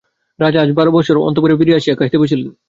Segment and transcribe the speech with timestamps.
[0.39, 2.49] রাজা আজ বারো বৎসর পরে অন্তঃপুরে ফিরিয়া আসিয়া খাইতে বসিলেন।